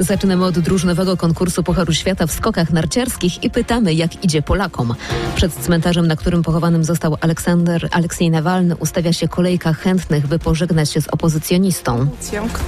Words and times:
Zaczynamy 0.00 0.44
od 0.44 0.58
drużynowego 0.58 1.16
konkursu 1.16 1.62
Pucharu 1.62 1.92
Świata 1.92 2.26
w 2.26 2.32
skokach 2.32 2.70
narciarskich 2.70 3.44
i 3.44 3.50
pytamy, 3.50 3.94
jak 3.94 4.24
idzie 4.24 4.42
Polakom. 4.42 4.94
Przed 5.36 5.54
cmentarzem, 5.54 6.06
na 6.06 6.16
którym 6.16 6.42
pochowanym 6.42 6.84
został 6.84 7.16
Aleksander 7.20 7.88
Aleksiej 7.90 8.30
Nawalny, 8.30 8.76
ustawia 8.76 9.12
się 9.12 9.28
kolejka 9.28 9.72
chętnych, 9.72 10.26
by 10.26 10.38
pożegnać 10.38 10.90
się 10.90 11.00
z 11.00 11.08
opozycjonistą. 11.08 12.06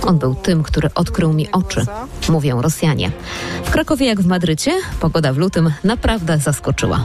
On 0.02 0.18
był 0.18 0.34
tym, 0.34 0.62
który 0.62 0.88
odkrył 0.94 1.32
mi 1.32 1.52
oczy, 1.52 1.86
mówią 2.28 2.62
Rosjanie. 2.62 3.10
W 3.64 3.70
Krakowie 3.70 4.06
jak 4.06 4.20
w 4.20 4.26
Madrycie, 4.26 4.72
pogoda 5.00 5.32
w 5.32 5.36
lutym 5.36 5.72
naprawdę 5.84 6.38
zaskoczyła. 6.38 7.04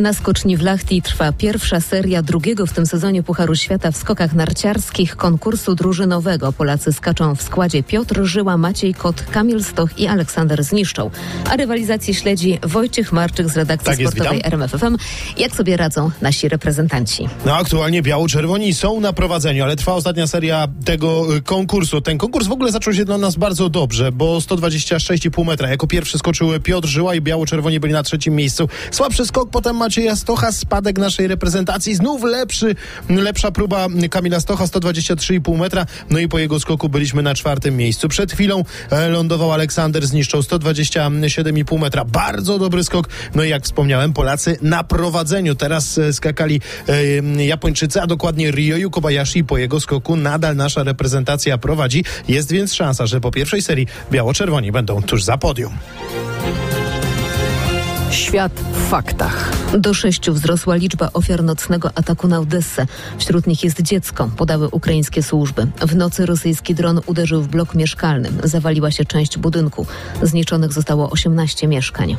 Na 0.00 0.12
skoczni 0.12 0.56
w 0.56 0.62
Lachti 0.62 1.02
trwa 1.02 1.32
pierwsza 1.32 1.80
seria 1.80 2.22
drugiego 2.22 2.66
w 2.66 2.72
tym 2.72 2.86
sezonie 2.86 3.22
Pucharu 3.22 3.54
Świata 3.54 3.90
w 3.90 3.96
skokach 3.96 4.34
narciarskich 4.34 5.16
konkursu 5.16 5.74
drużynowego. 5.74 6.52
Polacy 6.52 6.92
skaczą 6.92 7.34
w 7.34 7.42
składzie 7.42 7.82
Piotr 7.82 8.24
Żyła, 8.24 8.56
Maciej 8.56 8.94
Kot, 8.94 9.22
Kamil 9.22 9.64
Stoch 9.64 9.98
i 9.98 10.06
Aleksander 10.06 10.64
Zniszczą. 10.64 11.10
A 11.50 11.56
rywalizacji 11.56 12.14
śledzi 12.14 12.58
Wojciech 12.62 13.12
Marczyk 13.12 13.48
z 13.48 13.56
redakcji 13.56 13.86
Tak 13.86 13.98
jest, 13.98 14.12
sportowej 14.12 14.42
witam. 14.44 14.60
RMFFM. 14.60 14.96
Jak 15.38 15.56
sobie 15.56 15.76
radzą 15.76 16.10
nasi 16.20 16.48
reprezentanci? 16.48 17.28
No 17.46 17.56
aktualnie 17.56 18.02
biało-czerwoni 18.02 18.74
są 18.74 19.00
na 19.00 19.12
prowadzeniu, 19.12 19.64
ale 19.64 19.76
trwa 19.76 19.94
ostatnia 19.94 20.26
seria 20.26 20.68
tego 20.84 21.36
y, 21.36 21.42
konkursu. 21.42 22.00
Ten 22.00 22.18
konkurs 22.18 22.46
w 22.46 22.52
ogóle 22.52 22.72
zaczął 22.72 22.94
się 22.94 23.04
dla 23.04 23.18
nas 23.18 23.36
bardzo 23.36 23.68
dobrze, 23.68 24.12
bo 24.12 24.38
126,5 24.38 25.46
metra. 25.46 25.68
Jako 25.68 25.86
pierwszy 25.86 26.18
skoczył 26.18 26.48
Piotr 26.62 26.88
Żyła 26.88 27.14
i 27.14 27.20
biało-czerwoni 27.20 27.80
byli 27.80 27.92
na 27.92 28.02
trzecim 28.02 28.34
miejscu. 28.34 28.68
Słabszy 28.90 29.26
skok 29.26 29.50
potem 29.50 29.76
Macieja 29.90 30.16
Stocha, 30.16 30.52
spadek 30.52 30.98
naszej 30.98 31.28
reprezentacji. 31.28 31.94
Znów 31.94 32.24
lepszy, 32.24 32.74
lepsza 33.08 33.50
próba 33.50 33.86
Kamila 34.10 34.40
Stocha, 34.40 34.64
123,5 34.64 35.58
metra. 35.58 35.86
No 36.10 36.18
i 36.18 36.28
po 36.28 36.38
jego 36.38 36.60
skoku 36.60 36.88
byliśmy 36.88 37.22
na 37.22 37.34
czwartym 37.34 37.76
miejscu. 37.76 38.08
Przed 38.08 38.32
chwilą 38.32 38.64
e, 38.90 39.08
lądował 39.08 39.52
Aleksander, 39.52 40.06
zniszczył 40.06 40.40
127,5 40.40 41.78
metra. 41.78 42.04
Bardzo 42.04 42.58
dobry 42.58 42.84
skok. 42.84 43.08
No 43.34 43.44
i 43.44 43.48
jak 43.48 43.64
wspomniałem, 43.64 44.12
Polacy 44.12 44.58
na 44.62 44.84
prowadzeniu. 44.84 45.54
Teraz 45.54 45.98
e, 45.98 46.12
skakali 46.12 46.60
e, 47.38 47.44
Japończycy, 47.44 48.00
a 48.00 48.06
dokładnie 48.06 48.50
Ryoyu 48.50 48.90
Kobayashi. 48.90 49.44
Po 49.44 49.58
jego 49.58 49.80
skoku 49.80 50.16
nadal 50.16 50.56
nasza 50.56 50.82
reprezentacja 50.82 51.58
prowadzi. 51.58 52.04
Jest 52.28 52.52
więc 52.52 52.74
szansa, 52.74 53.06
że 53.06 53.20
po 53.20 53.30
pierwszej 53.30 53.62
serii 53.62 53.86
biało-czerwoni 54.12 54.72
będą 54.72 55.02
tuż 55.02 55.24
za 55.24 55.38
podium. 55.38 55.72
Świat 58.10 58.52
w 58.52 58.88
faktach. 58.88 59.59
Do 59.78 59.94
sześciu 59.94 60.32
wzrosła 60.34 60.74
liczba 60.74 61.10
ofiar 61.12 61.44
nocnego 61.44 61.90
ataku 61.94 62.28
na 62.28 62.40
Odessę. 62.40 62.86
Wśród 63.18 63.46
nich 63.46 63.64
jest 63.64 63.82
dziecko, 63.82 64.30
podały 64.36 64.68
ukraińskie 64.68 65.22
służby. 65.22 65.66
W 65.80 65.96
nocy 65.96 66.26
rosyjski 66.26 66.74
dron 66.74 67.00
uderzył 67.06 67.42
w 67.42 67.48
blok 67.48 67.74
mieszkalny. 67.74 68.30
Zawaliła 68.44 68.90
się 68.90 69.04
część 69.04 69.38
budynku. 69.38 69.86
Zniszczonych 70.22 70.72
zostało 70.72 71.10
18 71.10 71.68
mieszkań. 71.68 72.16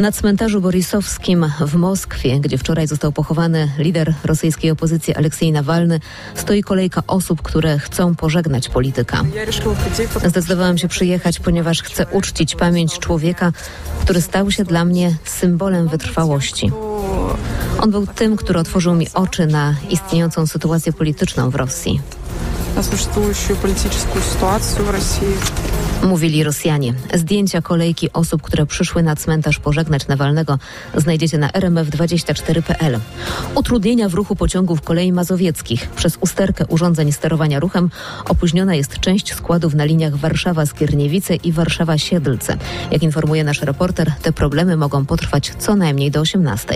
Na 0.00 0.12
cmentarzu 0.12 0.60
Borisowskim 0.60 1.46
w 1.60 1.74
Moskwie, 1.74 2.40
gdzie 2.40 2.58
wczoraj 2.58 2.86
został 2.86 3.12
pochowany 3.12 3.72
lider 3.78 4.14
rosyjskiej 4.24 4.70
opozycji 4.70 5.14
Aleksiej 5.14 5.52
Nawalny, 5.52 6.00
stoi 6.34 6.62
kolejka 6.62 7.02
osób, 7.06 7.42
które 7.42 7.78
chcą 7.78 8.14
pożegnać 8.14 8.68
polityka. 8.68 9.22
Zdecydowałam 10.26 10.78
się 10.78 10.88
przyjechać, 10.88 11.40
ponieważ 11.40 11.82
chcę 11.82 12.06
uczcić 12.06 12.54
pamięć 12.56 12.98
człowieka, 12.98 13.52
który 14.00 14.22
stał 14.22 14.50
się 14.50 14.64
dla 14.64 14.84
mnie 14.84 15.16
symbolem 15.24 15.88
wytrwałości. 15.88 16.70
On 17.80 17.90
był 17.90 18.06
tym, 18.06 18.36
który 18.36 18.58
otworzył 18.58 18.94
mi 18.94 19.06
oczy 19.14 19.46
na 19.46 19.74
istniejącą 19.90 20.46
sytuację 20.46 20.92
polityczną 20.92 21.50
w 21.50 21.54
Rosji. 21.54 22.00
Na 22.76 22.82
sytuację 22.82 23.56
polityczną 23.56 24.10
w 24.84 24.90
Rosji. 24.90 25.67
Mówili 26.02 26.44
Rosjanie. 26.44 26.94
Zdjęcia 27.14 27.62
kolejki 27.62 28.12
osób, 28.12 28.42
które 28.42 28.66
przyszły 28.66 29.02
na 29.02 29.16
cmentarz 29.16 29.58
pożegnać 29.58 30.08
Nawalnego 30.08 30.58
znajdziecie 30.96 31.38
na 31.38 31.48
rmf24.pl. 31.48 32.98
Utrudnienia 33.54 34.08
w 34.08 34.14
ruchu 34.14 34.36
pociągów 34.36 34.80
kolei 34.80 35.12
mazowieckich. 35.12 35.88
Przez 35.90 36.18
usterkę 36.20 36.66
urządzeń 36.66 37.12
sterowania 37.12 37.60
ruchem 37.60 37.90
opóźniona 38.24 38.74
jest 38.74 39.00
część 39.00 39.34
składów 39.34 39.74
na 39.74 39.84
liniach 39.84 40.14
Warszawa-Skierniewice 40.14 41.38
i 41.44 41.52
Warszawa-Siedlce. 41.52 42.56
Jak 42.90 43.02
informuje 43.02 43.44
nasz 43.44 43.62
reporter, 43.62 44.12
te 44.22 44.32
problemy 44.32 44.76
mogą 44.76 45.06
potrwać 45.06 45.52
co 45.58 45.76
najmniej 45.76 46.10
do 46.10 46.20
18. 46.20 46.74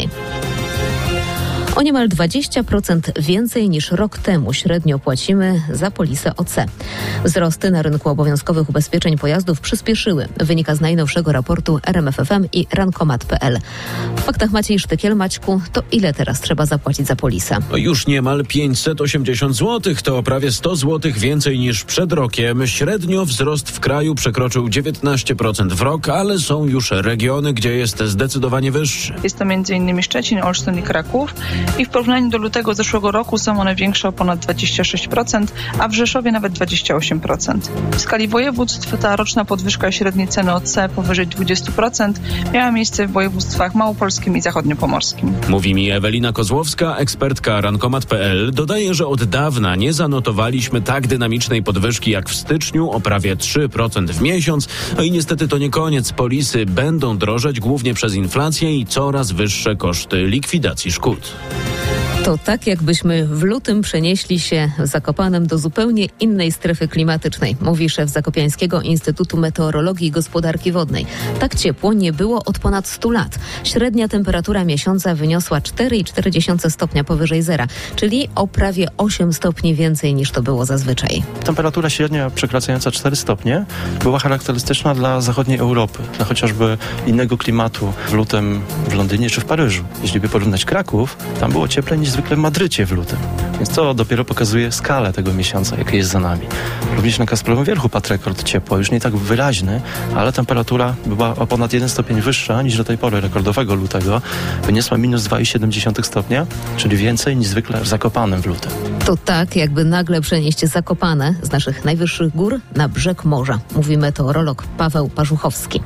O 1.77 1.83
niemal 1.83 2.09
20% 2.09 3.21
więcej 3.21 3.69
niż 3.69 3.91
rok 3.91 4.19
temu 4.19 4.53
średnio 4.53 4.99
płacimy 4.99 5.63
za 5.73 5.91
polisę 5.91 6.37
OC. 6.37 6.57
Wzrosty 7.25 7.71
na 7.71 7.83
rynku 7.83 8.09
obowiązkowych 8.09 8.71
ubezpieczeń 8.71 9.19
pojazdów 9.19 9.61
przyspieszyły, 9.61 10.29
wynika 10.37 10.75
z 10.75 10.81
najnowszego 10.81 11.33
raportu 11.33 11.81
RMFFM 11.87 12.47
i 12.53 12.67
rankomat.pl. 12.73 13.59
W 14.17 14.21
faktach 14.21 14.51
Maciej 14.51 14.79
Sztykiel, 14.79 15.17
Maćku, 15.17 15.61
to 15.73 15.83
ile 15.93 16.15
teraz 16.15 16.41
trzeba 16.41 16.67
zapłacić 16.67 17.07
za 17.07 17.17
polisę? 17.17 17.57
Już 17.75 18.07
niemal 18.07 18.45
580 18.49 19.57
zł, 19.57 19.95
to 20.03 20.23
prawie 20.23 20.53
100 20.53 20.77
zł 20.77 21.13
więcej 21.17 21.59
niż 21.59 21.85
przed 21.85 22.13
rokiem. 22.13 22.67
Średnio 22.67 23.25
wzrost 23.25 23.71
w 23.71 23.81
kraju 23.81 24.15
przekroczył 24.15 24.67
19% 24.69 25.73
w 25.73 25.81
rok, 25.81 26.09
ale 26.09 26.39
są 26.39 26.67
już 26.67 26.91
regiony, 26.91 27.53
gdzie 27.53 27.77
jest 27.77 28.03
zdecydowanie 28.03 28.73
wyższy. 28.73 29.15
Jest 29.23 29.39
to 29.39 29.45
m.in. 29.45 30.03
Szczecin, 30.03 30.43
Olsztyn 30.43 30.79
i 30.79 30.83
Kraków. 30.83 31.35
I 31.79 31.85
w 31.85 31.89
porównaniu 31.89 32.31
do 32.31 32.39
lutego 32.39 32.75
zeszłego 32.75 33.11
roku 33.11 33.39
są 33.39 33.61
one 33.61 33.75
większe 33.75 34.09
o 34.09 34.13
ponad 34.13 34.47
26%, 34.47 35.47
a 35.79 35.89
w 35.89 35.93
Rzeszowie 35.93 36.33
nawet 36.33 36.53
28%. 36.53 37.59
W 37.93 38.01
skali 38.01 38.29
województw 38.29 38.99
ta 39.01 39.17
roczna 39.17 39.45
podwyżka 39.45 39.93
średniej 39.93 40.29
ceny 40.29 40.55
OC 40.55 40.77
powyżej 40.97 41.27
20% 41.27 42.13
miała 42.53 42.73
miejsce 42.73 43.07
w 43.07 43.13
województwach 43.13 43.75
małopolskim 43.75 44.37
i 44.37 44.41
zachodniopomorskim. 44.41 45.35
Mówi 45.49 45.75
mi 45.75 45.91
Ewelina 45.91 46.33
Kozłowska, 46.33 46.97
ekspertka 46.97 47.61
rankomat.pl. 47.61 48.53
Dodaje, 48.53 48.95
że 48.95 49.07
od 49.07 49.25
dawna 49.25 49.77
nie 49.77 49.93
zanotowaliśmy 49.93 50.81
tak 50.81 51.07
dynamicznej 51.07 51.63
podwyżki 51.63 52.11
jak 52.11 52.29
w 52.29 52.35
styczniu 52.35 52.91
o 52.91 53.01
prawie 53.01 53.37
3% 53.37 54.07
w 54.07 54.23
miesiąc. 54.23 54.69
No 54.97 55.03
i 55.03 55.11
niestety 55.11 55.49
to 55.49 55.59
nie 55.59 55.71
koniec. 55.71 56.13
Polisy 56.13 56.67
będą 56.67 57.19
drożeć 57.19 57.61
głównie 57.61 57.95
przez 57.95 58.15
inflację 58.15 58.79
i 58.79 58.87
coraz 58.87 59.33
wyższe 59.33 59.77
koszty 59.77 60.27
likwidacji 60.27 60.93
szkód. 60.93 61.33
To 62.25 62.39
tak, 62.39 62.67
jakbyśmy 62.67 63.27
w 63.27 63.43
lutym 63.43 63.83
przenieśli 63.83 64.41
się 64.41 64.71
Zakopanem 64.79 65.47
do 65.47 65.59
zupełnie 65.59 66.07
innej 66.21 66.53
strefy 66.53 66.89
klimatycznej, 66.89 67.57
mówi 67.61 67.91
szef 67.91 68.11
Zakopiańskiego 68.11 68.81
Instytutu 68.81 69.37
Meteorologii 69.37 70.09
i 70.09 70.11
Gospodarki 70.11 70.73
Wodnej. 70.73 71.07
Tak 71.41 71.55
ciepło 71.55 71.93
nie 71.93 72.13
było 72.13 72.45
od 72.45 72.59
ponad 72.59 72.89
100 72.89 73.11
lat. 73.11 73.39
Średnia 73.65 74.09
temperatura 74.09 74.65
miesiąca 74.65 75.15
wyniosła 75.15 75.61
4,4 75.61 76.71
stopnia 76.71 77.05
powyżej 77.05 77.43
zera, 77.43 77.67
czyli 77.97 78.29
o 78.35 78.47
prawie 78.47 78.89
8 78.97 79.33
stopni 79.33 79.75
więcej 79.75 80.15
niż 80.15 80.31
to 80.31 80.43
było 80.43 80.65
zazwyczaj. 80.65 81.23
Temperatura 81.45 81.91
średnia 81.91 82.31
przekraczająca 82.31 82.91
4 82.91 83.17
stopnie 83.17 83.65
była 84.03 84.19
charakterystyczna 84.19 84.95
dla 84.95 85.21
zachodniej 85.21 85.59
Europy, 85.59 85.99
dla 86.17 86.25
chociażby 86.25 86.79
innego 87.07 87.39
klimatu 87.39 87.93
w 88.09 88.13
lutym 88.13 88.61
w 88.89 88.95
Londynie 88.95 89.31
czy 89.31 89.41
w 89.41 89.45
Paryżu. 89.45 89.85
Jeśli 90.03 90.21
by 90.21 90.29
porównać 90.29 90.65
Kraków, 90.65 91.17
tam 91.41 91.53
było 91.53 91.69
cieplej 91.69 91.99
niż 91.99 92.12
zwykle 92.13 92.37
w 92.37 92.39
Madrycie 92.39 92.87
w 92.87 92.93
lutym. 92.93 93.19
Więc 93.55 93.69
to 93.75 93.95
dopiero 93.95 94.25
pokazuje 94.25 94.73
skalę 94.73 95.13
tego 95.13 95.35
miesiąca, 95.35 95.77
jaki 95.77 95.97
jest 95.97 96.11
za 96.11 96.21
nami. 96.21 96.47
Również 96.97 97.19
na 97.19 97.27
Kasprowym 97.27 97.65
Wierchu 97.65 97.89
padł 97.89 98.09
rekord 98.09 98.43
ciepła, 98.43 98.79
już 98.79 98.91
nie 98.91 99.01
tak 99.01 99.17
wyraźny, 99.17 99.81
ale 100.17 100.33
temperatura 100.33 100.95
była 101.07 101.37
o 101.37 101.47
ponad 101.47 101.73
1 101.73 101.89
stopień 101.89 102.21
wyższa 102.21 102.63
niż 102.63 102.77
do 102.77 102.85
tej 102.85 102.99
pory 102.99 103.21
rekordowego 103.21 103.75
lutego. 103.75 104.23
Wyniosła 104.67 104.99
minus 104.99 105.23
2,7 105.23 106.03
stopnia, 106.03 106.47
czyli 106.77 106.97
więcej 106.97 107.37
niż 107.37 107.49
zwykle 107.49 107.81
w 107.81 107.89
Zakopanem 107.89 108.43
w 108.43 108.47
lutym. 108.47 108.73
To 109.05 109.17
tak, 109.17 109.57
jakby 109.57 109.85
nagle 109.85 110.21
przenieść 110.21 110.61
Zakopane 110.61 111.35
z 111.43 111.51
naszych 111.51 111.85
najwyższych 111.85 112.37
gór 112.37 112.61
na 112.77 112.89
brzeg 112.89 113.25
morza, 113.25 113.59
mówi 113.75 113.99
meteorolog 113.99 114.63
Paweł 114.79 115.09
Parzuchowski. 115.09 115.81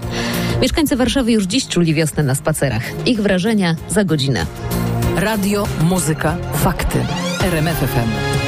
Mieszkańcy 0.62 0.96
Warszawy 0.96 1.32
już 1.32 1.44
dziś 1.44 1.69
czuli 1.69 1.94
wiosnę 1.94 2.23
na 2.23 2.34
spacerach. 2.34 2.82
Ich 3.06 3.20
wrażenia 3.20 3.76
za 3.88 4.05
godzinę. 4.05 4.46
Radio, 5.16 5.66
muzyka, 5.80 6.36
fakty. 6.52 6.98
RMFFM. 7.40 8.45